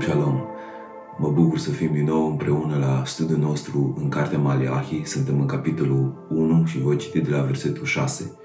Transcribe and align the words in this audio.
Shalom, 0.00 0.20
shalom! 0.20 0.40
Mă 1.18 1.30
bucur 1.30 1.58
să 1.58 1.70
fim 1.70 1.90
din 1.92 2.04
nou 2.04 2.30
împreună 2.30 2.76
la 2.78 3.02
studiul 3.04 3.38
nostru 3.38 3.96
în 4.00 4.08
Cartea 4.08 4.38
Maleahi. 4.38 5.02
Suntem 5.04 5.40
în 5.40 5.46
capitolul 5.46 6.26
1 6.30 6.64
și 6.66 6.78
voi 6.78 6.96
citi 6.96 7.20
de 7.20 7.30
la 7.30 7.42
versetul 7.42 7.84
6. 7.84 8.36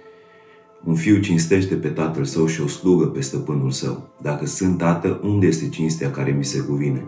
Un 0.84 0.96
fiu 0.96 1.20
cinstește 1.20 1.76
pe 1.76 1.88
tatăl 1.88 2.24
său 2.24 2.46
și 2.46 2.62
o 2.62 2.68
slugă 2.68 3.06
pe 3.06 3.22
stăpânul 3.22 3.72
său. 3.72 4.10
Dacă 4.22 4.46
sunt 4.46 4.78
tată, 4.78 5.20
unde 5.24 5.48
este 5.48 5.70
cinstea 5.70 6.12
care 6.12 6.32
mi 6.32 6.46
se 6.46 6.60
cuvine? 6.60 7.06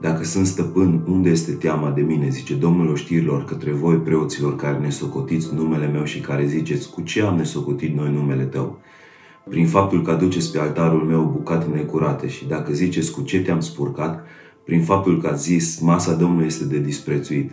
Dacă 0.00 0.24
sunt 0.24 0.46
stăpân, 0.46 1.04
unde 1.06 1.30
este 1.30 1.52
teama 1.52 1.90
de 1.90 2.00
mine? 2.00 2.28
Zice 2.28 2.54
Domnul 2.54 2.88
oștirilor 2.88 3.44
către 3.44 3.72
voi 3.72 3.96
preoților 3.96 4.56
care 4.56 4.78
ne 4.78 4.90
socotiți 4.90 5.54
numele 5.54 5.86
meu 5.86 6.04
și 6.04 6.20
care 6.20 6.46
ziceți 6.46 6.90
cu 6.90 7.00
ce 7.00 7.22
am 7.22 7.36
nesocotit 7.36 7.96
noi 7.96 8.12
numele 8.12 8.44
tău? 8.44 8.78
Prin 9.48 9.66
faptul 9.66 10.02
că 10.02 10.10
aduceți 10.10 10.52
pe 10.52 10.58
altarul 10.58 11.02
meu 11.02 11.30
bucate 11.36 11.66
necurate 11.74 12.28
și 12.28 12.46
dacă 12.46 12.72
ziceți 12.72 13.12
cu 13.12 13.22
ce 13.22 13.40
te-am 13.40 13.60
spurcat, 13.60 14.24
prin 14.64 14.82
faptul 14.82 15.20
că 15.20 15.26
ați 15.26 15.42
zis, 15.42 15.80
masa 15.80 16.14
Domnului 16.14 16.46
este 16.46 16.64
de 16.64 16.78
disprețuit. 16.78 17.50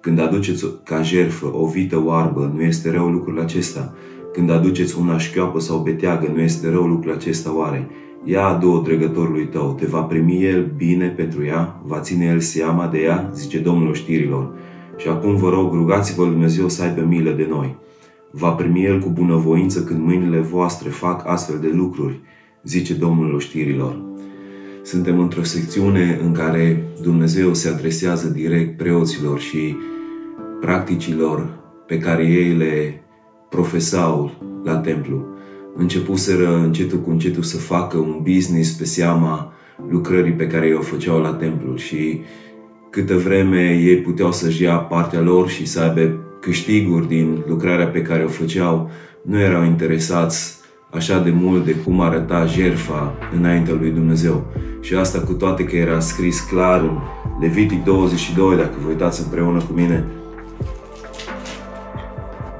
Când 0.00 0.20
aduceți 0.20 0.66
ca 0.84 1.02
jerfă 1.02 1.46
o 1.54 1.66
vită 1.66 2.02
oarbă, 2.04 2.52
nu 2.54 2.62
este 2.62 2.90
rău 2.90 3.08
lucrul 3.08 3.40
acesta. 3.40 3.94
Când 4.32 4.50
aduceți 4.50 4.98
una 4.98 5.18
șchioapă 5.18 5.60
sau 5.60 5.78
beteagă, 5.78 6.30
nu 6.34 6.40
este 6.40 6.70
rău 6.70 6.86
lucrul 6.86 7.12
acesta 7.12 7.56
oare. 7.56 7.88
Ia 8.24 8.46
adu-o 8.46 8.80
dregătorului 8.80 9.46
tău, 9.46 9.74
te 9.78 9.86
va 9.86 10.00
primi 10.00 10.44
el 10.44 10.72
bine 10.76 11.08
pentru 11.08 11.44
ea, 11.44 11.80
va 11.86 12.00
ține 12.00 12.24
el 12.24 12.40
seama 12.40 12.86
de 12.86 12.98
ea, 12.98 13.30
zice 13.34 13.58
Domnul 13.58 13.94
știrilor. 13.94 14.52
Și 14.96 15.08
acum 15.08 15.36
vă 15.36 15.48
rog, 15.48 15.72
rugați-vă 15.72 16.24
Dumnezeu 16.24 16.68
să 16.68 16.82
aibă 16.82 17.00
milă 17.00 17.30
de 17.30 17.46
noi 17.50 17.76
va 18.36 18.50
primi 18.50 18.84
el 18.84 19.00
cu 19.00 19.08
bunăvoință 19.08 19.84
când 19.84 20.04
mâinile 20.04 20.38
voastre 20.38 20.88
fac 20.88 21.22
astfel 21.26 21.58
de 21.60 21.70
lucruri, 21.74 22.20
zice 22.64 22.94
Domnul 22.94 23.34
oștirilor. 23.34 24.02
Suntem 24.82 25.20
într-o 25.20 25.42
secțiune 25.42 26.20
în 26.24 26.32
care 26.32 26.84
Dumnezeu 27.02 27.54
se 27.54 27.68
adresează 27.68 28.28
direct 28.28 28.76
preoților 28.76 29.40
și 29.40 29.76
practicilor 30.60 31.58
pe 31.86 31.98
care 31.98 32.26
ei 32.26 32.54
le 32.54 33.02
profesau 33.48 34.30
la 34.64 34.76
templu. 34.76 35.26
Începuseră 35.76 36.56
încetul 36.56 36.98
cu 36.98 37.10
încetul 37.10 37.42
să 37.42 37.56
facă 37.56 37.96
un 37.96 38.20
business 38.22 38.70
pe 38.70 38.84
seama 38.84 39.52
lucrării 39.88 40.32
pe 40.32 40.46
care 40.46 40.66
ei 40.66 40.74
o 40.74 40.80
făceau 40.80 41.20
la 41.20 41.32
templu 41.32 41.76
și 41.76 42.20
câtă 42.90 43.16
vreme 43.16 43.80
ei 43.82 43.96
puteau 43.96 44.32
să-și 44.32 44.62
ia 44.62 44.76
partea 44.76 45.20
lor 45.20 45.48
și 45.48 45.66
să 45.66 45.80
aibă 45.80 46.18
câștiguri 46.44 47.08
din 47.08 47.44
lucrarea 47.48 47.86
pe 47.86 48.02
care 48.02 48.24
o 48.24 48.28
făceau, 48.28 48.90
nu 49.22 49.40
erau 49.40 49.64
interesați 49.64 50.56
așa 50.90 51.18
de 51.18 51.30
mult 51.30 51.64
de 51.64 51.74
cum 51.74 52.00
arăta 52.00 52.46
jerfa 52.46 53.14
înaintea 53.36 53.74
lui 53.74 53.90
Dumnezeu. 53.90 54.46
Și 54.80 54.94
asta 54.94 55.20
cu 55.20 55.32
toate 55.32 55.64
că 55.64 55.76
era 55.76 56.00
scris 56.00 56.40
clar 56.40 56.80
în 56.80 56.98
Levitic 57.40 57.84
22, 57.84 58.56
dacă 58.56 58.74
vă 58.82 58.88
uitați 58.88 59.22
împreună 59.22 59.58
cu 59.58 59.72
mine, 59.72 60.04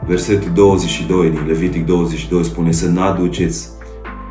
versetul 0.06 0.50
22 0.54 1.30
din 1.30 1.46
Levitic 1.46 1.86
22 1.86 2.44
spune 2.44 2.72
să 2.72 2.88
n-aduceți 2.88 3.68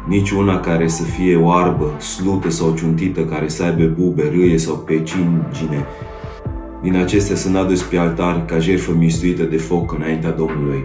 nici 0.08 0.32
una 0.32 0.60
care 0.60 0.88
să 0.88 1.04
fie 1.04 1.36
oarbă, 1.36 1.92
slută 2.00 2.50
sau 2.50 2.74
ciuntită, 2.78 3.22
care 3.22 3.48
să 3.48 3.64
aibă 3.64 3.86
bube, 3.86 4.30
râie 4.30 4.58
sau 4.58 4.76
pecingine, 4.76 5.86
din 6.84 6.96
acestea 6.96 7.36
sunt 7.36 7.56
adus 7.56 7.82
pe 7.82 7.98
altar 7.98 8.46
ca 8.46 8.60
jertfă 8.60 8.92
mistuită 8.92 9.44
de 9.44 9.58
foc 9.58 9.94
înaintea 9.94 10.32
Domnului. 10.32 10.84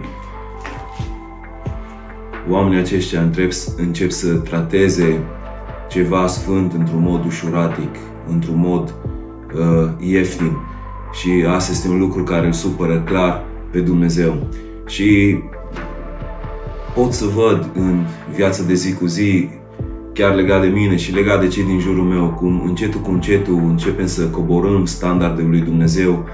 Oamenii 2.49 2.79
aceștia 2.79 3.21
încep, 3.21 3.51
încep 3.77 4.11
să 4.11 4.33
trateze 4.33 5.19
ceva 5.89 6.27
sfânt 6.27 6.73
într-un 6.73 7.01
mod 7.01 7.25
ușuratic, 7.25 7.95
într-un 8.29 8.57
mod 8.57 8.93
uh, 9.55 9.89
ieftin. 9.99 10.57
Și 11.11 11.45
asta 11.47 11.71
este 11.71 11.87
un 11.87 11.99
lucru 11.99 12.23
care 12.23 12.45
îl 12.45 12.53
supără 12.53 13.01
clar 13.01 13.43
pe 13.71 13.79
Dumnezeu. 13.79 14.47
Și 14.87 15.39
pot 16.95 17.13
să 17.13 17.25
văd 17.25 17.69
în 17.73 18.05
viața 18.35 18.63
de 18.63 18.73
zi 18.73 18.93
cu 18.93 19.05
zi 19.05 19.49
chiar 20.19 20.35
legat 20.35 20.61
de 20.61 20.67
mine 20.67 20.95
și 20.95 21.13
legat 21.13 21.41
de 21.41 21.47
cei 21.47 21.63
din 21.63 21.79
jurul 21.79 22.03
meu, 22.03 22.27
cum 22.39 22.63
încetul 22.65 23.01
cu 23.01 23.11
încetul 23.11 23.63
începem 23.67 24.07
să 24.07 24.21
coborâm 24.21 24.85
standardele 24.85 25.47
lui 25.47 25.59
Dumnezeu 25.59 26.25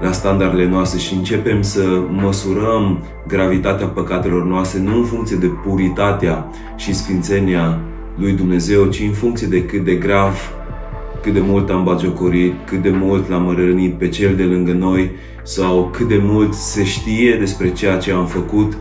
la 0.00 0.12
standardele 0.12 0.68
noastre 0.68 0.98
și 0.98 1.14
începem 1.14 1.62
să 1.62 2.02
măsurăm 2.22 3.04
gravitatea 3.26 3.86
păcatelor 3.86 4.44
noastre 4.44 4.80
nu 4.80 4.96
în 4.96 5.04
funcție 5.04 5.36
de 5.36 5.46
puritatea 5.46 6.50
și 6.76 6.94
sfințenia 6.94 7.80
lui 8.16 8.32
Dumnezeu, 8.32 8.86
ci 8.86 9.00
în 9.00 9.12
funcție 9.12 9.46
de 9.46 9.64
cât 9.64 9.84
de 9.84 9.94
grav, 9.94 10.52
cât 11.22 11.32
de 11.32 11.42
mult 11.42 11.70
am 11.70 11.84
bagiocorit, 11.84 12.52
cât 12.66 12.82
de 12.82 12.90
mult 12.90 13.28
l-am 13.28 13.54
rănit 13.56 13.94
pe 13.94 14.08
cel 14.08 14.34
de 14.36 14.44
lângă 14.44 14.72
noi 14.72 15.10
sau 15.42 15.90
cât 15.92 16.08
de 16.08 16.20
mult 16.22 16.54
se 16.54 16.84
știe 16.84 17.36
despre 17.38 17.72
ceea 17.72 17.96
ce 17.96 18.12
am 18.12 18.26
făcut. 18.26 18.76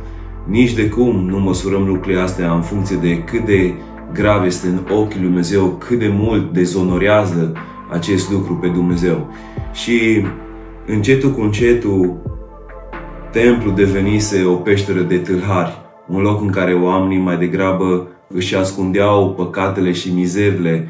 Nici 0.46 0.74
de 0.74 0.90
cum 0.90 1.25
nu 1.30 1.40
măsurăm 1.40 1.86
lucrurile 1.88 2.22
astea 2.22 2.54
în 2.54 2.62
funcție 2.62 2.96
de 3.02 3.24
cât 3.24 3.46
de 3.46 3.74
grav 4.13 4.45
este 4.45 4.68
în 4.68 4.79
ochii 4.95 5.19
lui 5.19 5.28
Dumnezeu, 5.28 5.68
cât 5.88 6.00
de 6.00 6.12
mult 6.13 6.53
dezonorează 6.53 7.53
acest 7.91 8.31
lucru 8.31 8.53
pe 8.53 8.68
Dumnezeu. 8.68 9.34
Și 9.73 10.25
încetul 10.85 11.31
cu 11.31 11.41
încetul, 11.41 12.18
templu 13.31 13.72
devenise 13.72 14.44
o 14.44 14.53
peșteră 14.53 15.01
de 15.01 15.18
tâlhari, 15.18 15.81
un 16.07 16.22
loc 16.22 16.41
în 16.41 16.50
care 16.50 16.73
oamenii 16.73 17.18
mai 17.18 17.38
degrabă 17.38 18.07
își 18.29 18.56
ascundeau 18.56 19.34
păcatele 19.34 19.91
și 19.91 20.13
mizerile 20.13 20.88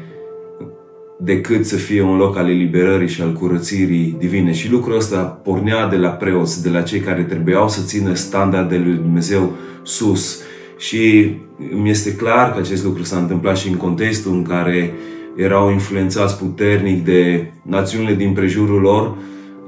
decât 1.20 1.66
să 1.66 1.76
fie 1.76 2.02
un 2.02 2.16
loc 2.16 2.36
al 2.36 2.48
eliberării 2.48 3.08
și 3.08 3.22
al 3.22 3.32
curățirii 3.32 4.16
divine. 4.18 4.52
Și 4.52 4.70
lucrul 4.70 4.96
ăsta 4.96 5.22
pornea 5.22 5.88
de 5.88 5.96
la 5.96 6.08
preoți, 6.08 6.62
de 6.62 6.68
la 6.68 6.82
cei 6.82 7.00
care 7.00 7.22
trebuiau 7.22 7.68
să 7.68 7.80
țină 7.84 8.14
standardele 8.14 8.84
lui 8.84 8.96
Dumnezeu 8.96 9.52
sus. 9.82 10.42
Și 10.78 11.34
mi 11.82 11.90
este 11.90 12.14
clar 12.14 12.52
că 12.52 12.58
acest 12.58 12.84
lucru 12.84 13.02
s-a 13.02 13.18
întâmplat 13.18 13.56
și 13.56 13.68
în 13.68 13.76
contextul 13.76 14.32
în 14.32 14.42
care 14.42 14.92
erau 15.36 15.70
influențați 15.70 16.38
puternic 16.38 17.04
de 17.04 17.52
națiunile 17.62 18.14
din 18.14 18.32
prejurul 18.32 18.80
lor, 18.80 19.16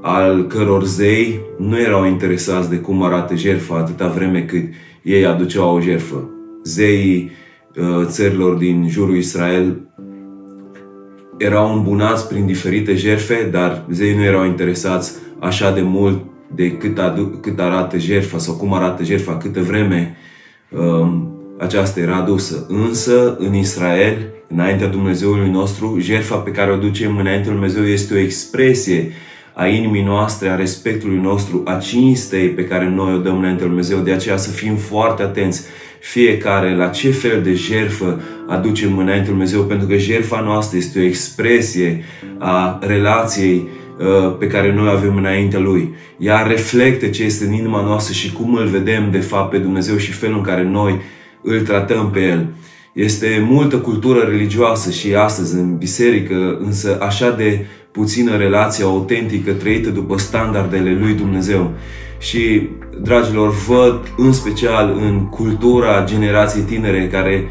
al 0.01 0.47
căror 0.47 0.83
zei 0.83 1.39
nu 1.57 1.79
erau 1.79 2.05
interesați 2.05 2.69
de 2.69 2.75
cum 2.75 3.03
arată 3.03 3.35
jertfa 3.35 3.75
atâta 3.75 4.07
vreme 4.07 4.41
cât 4.41 4.63
ei 5.03 5.25
aduceau 5.25 5.75
o 5.75 5.81
jertfă. 5.81 6.29
Zeii 6.63 7.31
uh, 7.75 8.05
țărilor 8.05 8.55
din 8.55 8.87
jurul 8.89 9.15
Israel 9.15 9.81
erau 11.37 11.75
îmbunați 11.75 12.27
prin 12.27 12.45
diferite 12.45 12.95
jerfe, 12.95 13.49
dar 13.51 13.85
zeii 13.91 14.15
nu 14.15 14.23
erau 14.23 14.45
interesați 14.45 15.11
așa 15.39 15.71
de 15.71 15.81
mult 15.81 16.25
de 16.55 16.71
cât, 16.71 16.99
adu- 16.99 17.39
cât 17.41 17.59
arată 17.59 17.97
jertfa 17.97 18.37
sau 18.37 18.53
cum 18.53 18.73
arată 18.73 19.03
jertfa, 19.03 19.37
câtă 19.37 19.61
vreme 19.61 19.95
um, 19.95 20.20
aceasta 21.57 21.99
era 21.99 22.15
adusă. 22.15 22.65
Însă, 22.67 23.35
în 23.39 23.53
Israel, 23.53 24.17
înaintea 24.47 24.87
Dumnezeului 24.87 25.49
nostru, 25.49 25.97
jertfa 25.99 26.35
pe 26.35 26.51
care 26.51 26.71
o 26.71 26.75
ducem 26.75 27.17
înaintea 27.17 27.51
Lui 27.51 27.59
Dumnezeu 27.59 27.83
este 27.83 28.13
o 28.13 28.17
expresie 28.17 29.11
a 29.53 29.67
inimii 29.67 30.03
noastre, 30.03 30.49
a 30.49 30.55
respectului 30.55 31.17
nostru, 31.17 31.61
a 31.65 31.77
cinstei 31.77 32.49
pe 32.49 32.65
care 32.65 32.89
noi 32.89 33.13
o 33.13 33.17
dăm 33.17 33.37
înaintea 33.37 33.65
Lui 33.65 33.75
Dumnezeu. 33.75 33.99
De 33.99 34.11
aceea 34.11 34.37
să 34.37 34.49
fim 34.49 34.75
foarte 34.75 35.21
atenți 35.21 35.61
fiecare 35.99 36.75
la 36.75 36.87
ce 36.87 37.11
fel 37.11 37.41
de 37.41 37.53
jertfă 37.53 38.21
aducem 38.47 38.91
înaintea 38.91 39.15
Lui 39.17 39.25
Dumnezeu, 39.25 39.61
pentru 39.63 39.87
că 39.87 39.97
jertfa 39.97 40.39
noastră 40.39 40.77
este 40.77 40.99
o 40.99 41.03
expresie 41.03 42.03
a 42.37 42.79
relației 42.81 43.55
uh, 43.55 43.80
pe 44.39 44.47
care 44.47 44.73
noi 44.73 44.89
avem 44.89 45.15
înaintea 45.15 45.59
Lui. 45.59 45.93
Ea 46.17 46.41
reflectă 46.41 47.07
ce 47.07 47.23
este 47.23 47.45
în 47.45 47.53
inima 47.53 47.81
noastră 47.81 48.13
și 48.13 48.31
cum 48.31 48.53
îl 48.53 48.65
vedem 48.67 49.11
de 49.11 49.19
fapt 49.19 49.49
pe 49.49 49.57
Dumnezeu 49.57 49.97
și 49.97 50.11
felul 50.11 50.37
în 50.37 50.43
care 50.43 50.63
noi 50.63 51.01
îl 51.41 51.61
tratăm 51.61 52.09
pe 52.09 52.19
El. 52.19 52.47
Este 52.93 53.47
multă 53.49 53.77
cultură 53.77 54.19
religioasă 54.19 54.91
și 54.91 55.15
astăzi 55.15 55.55
în 55.55 55.77
biserică, 55.77 56.57
însă 56.59 56.97
așa 57.01 57.31
de 57.31 57.65
puțină 57.91 58.37
relație 58.37 58.83
autentică 58.83 59.51
trăită 59.51 59.89
după 59.89 60.17
standardele 60.17 60.97
lui 60.99 61.13
Dumnezeu. 61.13 61.71
Și, 62.19 62.69
dragilor, 63.01 63.53
văd 63.67 64.13
în 64.17 64.31
special 64.31 64.97
în 65.01 65.27
cultura 65.29 66.03
generației 66.03 66.63
tinere 66.63 67.07
care 67.07 67.47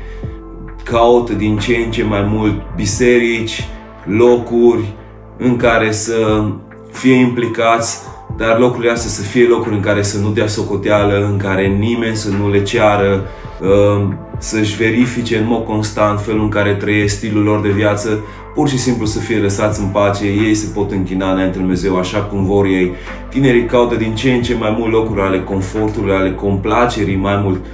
caută 0.85 1.32
din 1.32 1.58
ce 1.58 1.76
în 1.85 1.91
ce 1.91 2.05
mai 2.05 2.23
mult 2.29 2.62
biserici, 2.76 3.69
locuri 4.05 4.94
în 5.40 5.56
care 5.56 5.92
să 5.92 6.44
fie 6.92 7.14
implicați, 7.14 7.98
dar 8.37 8.58
locurile 8.58 8.90
astea 8.90 9.10
să 9.10 9.22
fie 9.22 9.46
locuri 9.46 9.75
în 9.75 9.81
care 9.81 10.02
să 10.02 10.19
nu 10.19 10.31
dea 10.31 10.46
socoteală, 10.46 11.28
în 11.31 11.37
care 11.37 11.66
nimeni 11.66 12.16
să 12.16 12.31
nu 12.31 12.50
le 12.50 12.62
ceară 12.62 13.25
Ehm, 13.62 14.19
să-și 14.38 14.76
verifice 14.76 15.38
în 15.38 15.46
mod 15.46 15.64
constant 15.64 16.20
felul 16.20 16.42
în 16.42 16.48
care 16.48 16.75
trăiesc 16.75 17.16
stilul 17.16 17.42
lor 17.42 17.60
de 17.60 17.69
viață, 17.69 18.25
pur 18.54 18.69
și 18.69 18.78
simplu 18.78 19.06
să 19.06 19.19
fie 19.19 19.37
lăsați 19.37 19.81
în 19.81 19.87
pace, 19.87 20.25
ei 20.25 20.54
se 20.54 20.70
pot 20.75 20.90
închina 20.90 21.32
înainte 21.32 21.56
Lui 21.56 21.66
Dumnezeu 21.66 21.98
așa 21.98 22.19
cum 22.19 22.44
vor 22.44 22.64
ei. 22.64 22.92
Tinerii 23.28 23.64
caută 23.64 23.94
din 23.94 24.14
ce 24.14 24.32
în 24.32 24.42
ce 24.42 24.54
mai 24.54 24.76
mult 24.78 24.92
locuri 24.92 25.20
ale 25.20 25.42
confortului, 25.42 26.14
ale 26.14 26.34
complacerii, 26.34 27.16
mai 27.16 27.40
mult 27.42 27.64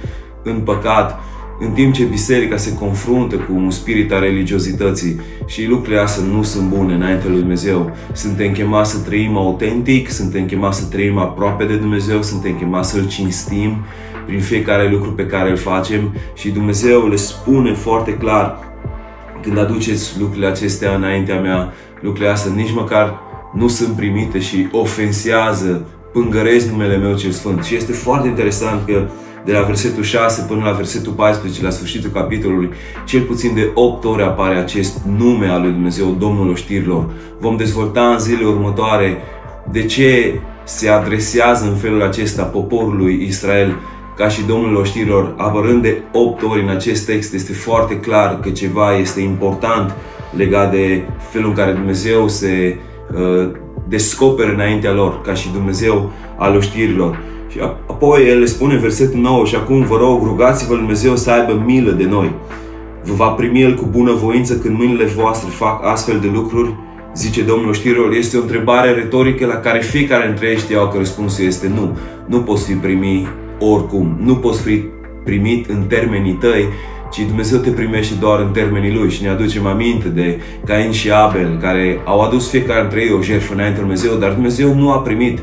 în 0.43 0.59
păcat. 0.59 1.19
În 1.59 1.71
timp 1.71 1.93
ce 1.93 2.03
biserica 2.03 2.57
se 2.57 2.73
confruntă 2.73 3.35
cu 3.35 3.53
un 3.55 3.69
spirit 3.69 4.11
al 4.11 4.19
religiozității 4.19 5.19
și 5.45 5.65
lucrurile 5.65 5.99
astea 5.99 6.23
nu 6.23 6.43
sunt 6.43 6.69
bune 6.69 6.93
înainte 6.93 7.27
lui 7.27 7.39
Dumnezeu, 7.39 7.91
suntem 8.13 8.51
chemați 8.51 8.91
să 8.91 8.99
trăim 8.99 9.37
autentic, 9.37 10.09
suntem 10.09 10.45
chemați 10.45 10.79
să 10.79 10.85
trăim 10.85 11.17
aproape 11.17 11.65
de 11.65 11.75
Dumnezeu, 11.75 12.21
suntem 12.21 12.57
chemați 12.57 12.89
să-L 12.89 13.07
cinstim 13.07 13.77
prin 14.25 14.39
fiecare 14.39 14.89
lucru 14.89 15.11
pe 15.11 15.25
care 15.25 15.49
îl 15.49 15.57
facem 15.57 16.15
și 16.33 16.49
Dumnezeu 16.49 17.07
le 17.07 17.15
spune 17.15 17.73
foarte 17.73 18.13
clar 18.13 18.59
când 19.41 19.57
aduceți 19.57 20.19
lucrurile 20.19 20.47
acestea 20.47 20.95
înaintea 20.95 21.39
mea, 21.39 21.73
lucrurile 22.01 22.31
astea 22.31 22.51
nici 22.53 22.73
măcar 22.73 23.19
nu 23.53 23.67
sunt 23.67 23.95
primite 23.95 24.39
și 24.39 24.67
ofensează, 24.71 25.85
pângăresc 26.13 26.69
numele 26.69 26.97
meu 26.97 27.15
cel 27.15 27.31
sfânt. 27.31 27.63
Și 27.63 27.75
este 27.75 27.91
foarte 27.91 28.27
interesant 28.27 28.85
că 28.85 29.07
de 29.47 29.53
la 29.53 29.61
versetul 29.61 30.03
6 30.03 30.45
până 30.47 30.63
la 30.63 30.71
versetul 30.71 31.11
14, 31.11 31.63
la 31.63 31.69
sfârșitul 31.69 32.09
capitolului, 32.09 32.69
cel 33.05 33.21
puțin 33.21 33.53
de 33.53 33.71
8 33.73 34.05
ore 34.05 34.23
apare 34.23 34.55
acest 34.55 34.97
nume 35.17 35.47
al 35.47 35.61
lui 35.61 35.71
Dumnezeu, 35.71 36.15
Domnul 36.19 36.49
oștirilor. 36.49 37.09
Vom 37.39 37.57
dezvolta 37.57 38.01
în 38.01 38.19
zilele 38.19 38.47
următoare 38.47 39.17
de 39.71 39.85
ce 39.85 40.39
se 40.63 40.89
adresează 40.89 41.65
în 41.65 41.75
felul 41.75 42.03
acesta 42.03 42.43
poporului 42.43 43.25
Israel 43.27 43.75
ca 44.17 44.27
și 44.27 44.43
Domnul 44.47 44.75
oștirilor, 44.75 45.33
apărând 45.37 45.81
de 45.81 46.01
8 46.13 46.43
ori 46.43 46.61
în 46.61 46.69
acest 46.69 47.05
text, 47.05 47.33
este 47.33 47.53
foarte 47.53 47.99
clar 47.99 48.39
că 48.39 48.49
ceva 48.49 48.97
este 48.97 49.21
important 49.21 49.95
legat 50.35 50.71
de 50.71 51.03
felul 51.31 51.49
în 51.49 51.55
care 51.55 51.71
Dumnezeu 51.71 52.27
se 52.27 52.77
uh, 53.13 53.49
descoperă 53.87 54.51
înaintea 54.51 54.91
lor, 54.91 55.21
ca 55.21 55.33
și 55.33 55.51
Dumnezeu 55.51 56.11
al 56.37 56.55
oștirilor. 56.55 57.19
Și 57.47 57.59
apoi 57.87 58.27
el 58.27 58.39
le 58.39 58.45
spune 58.45 58.73
în 58.73 58.79
versetul 58.79 59.19
9 59.19 59.45
și 59.45 59.55
acum 59.55 59.81
vă 59.81 59.97
rog, 59.97 60.23
rugați-vă 60.23 60.75
Dumnezeu 60.75 61.15
să 61.15 61.31
aibă 61.31 61.63
milă 61.65 61.91
de 61.91 62.05
noi. 62.05 62.31
Vă 63.03 63.13
va 63.13 63.27
primi 63.27 63.61
El 63.61 63.75
cu 63.75 63.87
bună 63.91 64.11
voință 64.11 64.57
când 64.57 64.77
mâinile 64.77 65.05
voastre 65.05 65.49
fac 65.49 65.85
astfel 65.85 66.19
de 66.19 66.29
lucruri? 66.33 66.75
Zice 67.15 67.43
Domnul 67.43 67.73
știrilor, 67.73 68.13
este 68.13 68.37
o 68.37 68.41
întrebare 68.41 68.91
retorică 68.91 69.45
la 69.45 69.55
care 69.55 69.79
fiecare 69.79 70.25
dintre 70.25 70.47
ei 70.47 70.57
știau 70.57 70.87
că 70.87 70.97
răspunsul 70.97 71.45
este 71.45 71.71
nu. 71.75 71.97
Nu 72.25 72.39
poți 72.39 72.65
fi 72.65 72.73
primit 72.73 73.27
oricum, 73.59 74.17
nu 74.23 74.35
poți 74.35 74.61
fi 74.61 74.83
primit 75.23 75.69
în 75.69 75.83
termenii 75.87 76.33
tăi, 76.33 76.65
ci 77.11 77.19
Dumnezeu 77.19 77.59
te 77.59 77.69
primește 77.69 78.13
doar 78.19 78.39
în 78.39 78.51
termenii 78.51 78.93
Lui 78.93 79.09
și 79.09 79.23
ne 79.23 79.29
aducem 79.29 79.65
aminte 79.65 80.07
de 80.07 80.39
Cain 80.65 80.91
și 80.91 81.11
Abel, 81.11 81.57
care 81.61 81.99
au 82.05 82.21
adus 82.21 82.49
fiecare 82.49 82.81
dintre 82.81 83.01
ei 83.01 83.11
o 83.11 83.21
jertfă 83.21 83.53
înainte 83.53 83.79
Dumnezeu, 83.79 84.15
dar 84.15 84.31
Dumnezeu 84.31 84.75
nu 84.75 84.91
a 84.91 84.97
primit 84.97 85.39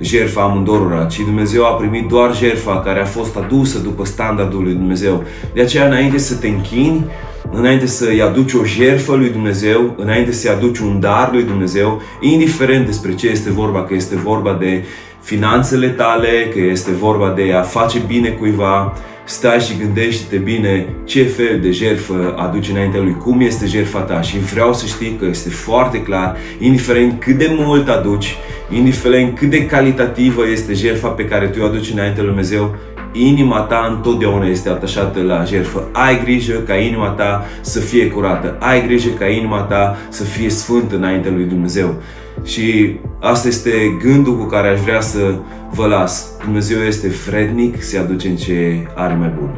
jertfa 0.00 0.42
amândorora, 0.42 1.04
ci 1.04 1.16
Dumnezeu 1.16 1.66
a 1.66 1.72
primit 1.74 2.08
doar 2.08 2.36
jertfa 2.36 2.80
care 2.80 3.00
a 3.00 3.04
fost 3.04 3.36
adusă 3.36 3.78
după 3.78 4.04
standardul 4.04 4.62
lui 4.62 4.72
Dumnezeu. 4.72 5.24
De 5.54 5.60
aceea, 5.60 5.86
înainte 5.86 6.18
să 6.18 6.34
te 6.34 6.48
închini, 6.48 7.04
înainte 7.50 7.86
să-i 7.86 8.22
aduci 8.22 8.52
o 8.52 8.64
jertfă 8.64 9.14
lui 9.14 9.30
Dumnezeu, 9.30 9.94
înainte 9.96 10.32
să-i 10.32 10.50
aduci 10.50 10.78
un 10.78 11.00
dar 11.00 11.30
lui 11.32 11.42
Dumnezeu, 11.42 12.02
indiferent 12.20 12.86
despre 12.86 13.14
ce 13.14 13.28
este 13.28 13.50
vorba, 13.50 13.84
că 13.84 13.94
este 13.94 14.16
vorba 14.16 14.56
de 14.60 14.84
finanțele 15.20 15.88
tale, 15.88 16.48
că 16.52 16.60
este 16.60 16.90
vorba 16.90 17.32
de 17.36 17.52
a 17.52 17.62
face 17.62 17.98
bine 18.06 18.28
cuiva, 18.28 18.92
stai 19.24 19.60
și 19.60 19.76
gândește-te 19.78 20.36
bine 20.36 20.86
ce 21.04 21.22
fel 21.22 21.60
de 21.60 21.70
jertfă 21.70 22.34
aduci 22.38 22.68
înaintea 22.68 23.00
lui, 23.00 23.16
cum 23.16 23.40
este 23.40 23.66
jertfa 23.66 24.00
ta 24.00 24.20
și 24.20 24.38
vreau 24.38 24.74
să 24.74 24.86
știi 24.86 25.16
că 25.18 25.24
este 25.24 25.48
foarte 25.48 26.02
clar, 26.02 26.36
indiferent 26.58 27.20
cât 27.20 27.38
de 27.38 27.54
mult 27.58 27.88
aduci, 27.88 28.36
indiferent 28.70 29.38
cât 29.38 29.50
de 29.50 29.66
calitativă 29.66 30.48
este 30.48 30.72
jertfa 30.72 31.08
pe 31.08 31.24
care 31.24 31.46
tu 31.46 31.60
o 31.62 31.64
aduci 31.64 31.90
înaintea 31.90 32.22
lui 32.22 32.32
Dumnezeu, 32.32 32.76
inima 33.12 33.60
ta 33.60 33.94
întotdeauna 33.96 34.46
este 34.46 34.68
atașată 34.68 35.22
la 35.22 35.44
jertfă. 35.44 35.88
Ai 35.92 36.22
grijă 36.24 36.52
ca 36.66 36.74
inima 36.74 37.08
ta 37.08 37.46
să 37.60 37.80
fie 37.80 38.06
curată. 38.06 38.56
Ai 38.60 38.86
grijă 38.86 39.08
ca 39.18 39.26
inima 39.26 39.60
ta 39.60 39.96
să 40.08 40.24
fie 40.24 40.48
sfântă 40.48 40.96
înaintea 40.96 41.30
lui 41.30 41.44
Dumnezeu. 41.44 42.02
Și 42.44 42.96
asta 43.20 43.48
este 43.48 43.70
gândul 44.02 44.38
cu 44.38 44.44
care 44.44 44.68
aș 44.68 44.80
vrea 44.80 45.00
să 45.00 45.34
vă 45.74 45.86
las. 45.86 46.30
Dumnezeu 46.44 46.80
este 46.80 47.08
vrednic 47.08 47.82
să 47.82 47.98
aducem 47.98 48.34
ce 48.34 48.86
are 48.94 49.14
mai 49.14 49.32
bun, 49.38 49.50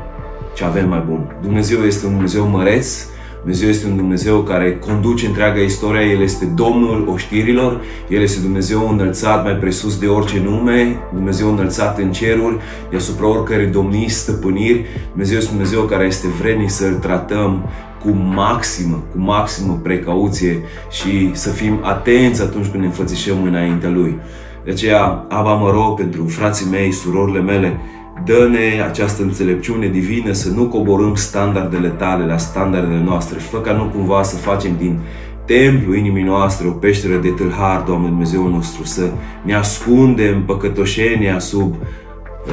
ce 0.54 0.64
avem 0.64 0.88
mai 0.88 1.04
bun. 1.08 1.36
Dumnezeu 1.42 1.84
este 1.84 2.06
un 2.06 2.12
Dumnezeu 2.12 2.46
măreț, 2.46 3.06
Dumnezeu 3.40 3.68
este 3.68 3.86
un 3.86 3.96
Dumnezeu 3.96 4.40
care 4.40 4.78
conduce 4.78 5.26
întreaga 5.26 5.60
istoria, 5.60 6.02
El 6.02 6.22
este 6.22 6.44
Domnul 6.44 7.08
oștirilor, 7.08 7.80
El 8.08 8.22
este 8.22 8.40
Dumnezeu 8.40 8.88
înălțat 8.90 9.44
mai 9.44 9.52
presus 9.52 9.98
de 9.98 10.06
orice 10.06 10.40
nume, 10.44 10.96
Dumnezeu 11.12 11.52
înălțat 11.52 11.98
în 11.98 12.12
ceruri, 12.12 12.56
deasupra 12.90 13.28
oricărei 13.28 13.66
domnii, 13.66 14.08
stăpâniri, 14.08 14.84
Dumnezeu 15.10 15.36
este 15.36 15.50
Dumnezeu 15.50 15.82
care 15.82 16.04
este 16.04 16.26
vrednic 16.40 16.70
să-L 16.70 16.94
tratăm 16.94 17.68
cu 18.04 18.10
maximă, 18.34 19.02
cu 19.12 19.18
maximă 19.18 19.80
precauție 19.82 20.62
și 20.90 21.30
să 21.32 21.50
fim 21.50 21.78
atenți 21.82 22.42
atunci 22.42 22.66
când 22.66 22.80
ne 22.80 22.86
înfățișăm 22.86 23.42
înaintea 23.42 23.90
Lui. 23.90 24.16
De 24.64 24.70
aceea, 24.70 25.26
Aba 25.28 25.54
mă 25.54 25.70
rog 25.70 25.98
pentru 25.98 26.26
frații 26.26 26.70
mei, 26.70 26.92
surorile 26.92 27.40
mele, 27.40 27.80
Dă-ne 28.24 28.82
această 28.88 29.22
înțelepciune 29.22 29.88
divină 29.88 30.32
să 30.32 30.50
nu 30.50 30.64
coborâm 30.64 31.14
standardele 31.14 31.88
tale 31.88 32.24
la 32.24 32.36
standardele 32.36 33.02
noastre. 33.04 33.38
Fă 33.38 33.58
ca 33.58 33.72
nu 33.72 33.84
cumva 33.84 34.22
să 34.22 34.36
facem 34.36 34.76
din 34.78 34.98
templu 35.44 35.94
inimii 35.94 36.22
noastre 36.22 36.68
o 36.68 36.70
peșteră 36.70 37.16
de 37.16 37.28
tâlhar, 37.28 37.80
Doamne 37.86 38.08
Dumnezeu 38.08 38.48
nostru, 38.48 38.84
să 38.84 39.10
ne 39.42 39.54
ascundem 39.54 40.44
păcătoșenia 40.44 41.38
sub 41.38 41.74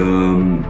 um, 0.02 0.66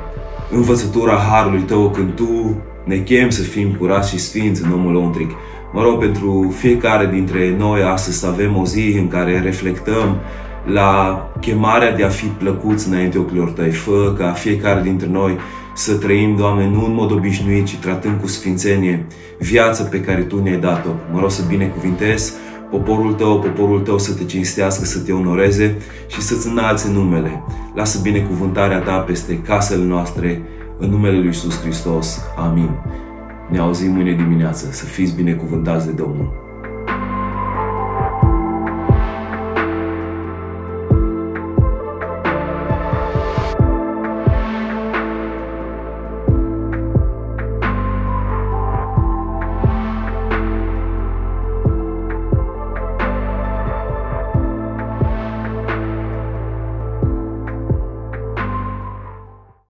învățătura 0.51 1.13
Harului 1.13 1.61
Tău 1.61 1.89
când 1.89 2.13
Tu 2.15 2.55
ne 2.83 2.95
chem 2.95 3.29
să 3.29 3.41
fim 3.41 3.75
curați 3.79 4.09
și 4.09 4.19
sfinți 4.19 4.63
în 4.63 4.71
omul 4.71 4.95
ontric. 4.95 5.31
Mă 5.73 5.81
rog 5.81 5.99
pentru 5.99 6.53
fiecare 6.57 7.09
dintre 7.13 7.55
noi 7.57 7.81
astăzi 7.81 8.19
să 8.19 8.27
avem 8.27 8.57
o 8.57 8.65
zi 8.65 8.95
în 8.97 9.07
care 9.07 9.39
reflectăm 9.39 10.17
la 10.65 11.31
chemarea 11.39 11.95
de 11.95 12.03
a 12.03 12.09
fi 12.09 12.25
plăcuți 12.25 12.87
înainte 12.87 13.17
ochilor 13.17 13.49
tăi. 13.49 13.71
Fă 13.71 14.13
ca 14.17 14.31
fiecare 14.31 14.81
dintre 14.81 15.07
noi 15.07 15.37
să 15.75 15.93
trăim, 15.93 16.35
Doamne, 16.35 16.67
nu 16.67 16.85
în 16.85 16.93
mod 16.93 17.11
obișnuit, 17.11 17.65
ci 17.65 17.75
tratând 17.75 18.19
cu 18.21 18.27
sfințenie 18.27 19.05
viața 19.39 19.83
pe 19.83 20.01
care 20.01 20.21
Tu 20.21 20.41
ne-ai 20.41 20.59
dat-o. 20.59 20.89
Mă 21.11 21.19
rog 21.19 21.31
să 21.31 21.43
binecuvintez 21.47 22.33
poporul 22.71 23.13
Tău, 23.13 23.39
poporul 23.39 23.79
Tău 23.79 23.97
să 23.97 24.13
te 24.13 24.23
cinstească, 24.25 24.85
să 24.85 24.99
te 24.99 25.11
onoreze 25.11 25.77
și 26.07 26.21
să-ți 26.21 26.47
înalțe 26.47 26.89
numele. 26.93 27.43
Lasă 27.75 27.99
binecuvântarea 28.03 28.79
Ta 28.79 28.97
peste 28.97 29.37
casele 29.37 29.83
noastre, 29.83 30.41
în 30.81 30.89
numele 30.89 31.17
Lui 31.17 31.25
Iisus 31.25 31.61
Hristos. 31.61 32.19
Amin. 32.37 32.69
Ne 33.49 33.59
auzim 33.59 33.91
mâine 33.91 34.13
dimineață. 34.15 34.71
Să 34.71 34.85
fiți 34.85 35.15
binecuvântați 35.15 35.85
de 35.85 35.91
Domnul. 35.91 36.50